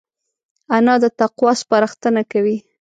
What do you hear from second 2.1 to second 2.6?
کوي